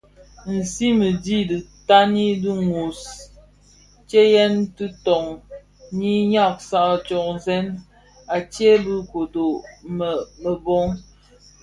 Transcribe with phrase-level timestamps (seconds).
[0.55, 3.01] Nsiň dhi ditani di nôs,
[4.01, 5.27] ntseyèn diton
[5.97, 7.67] nyi nʼyaksag tsōzèn
[8.35, 9.45] atsee bë kodo
[9.97, 10.89] bëmebög.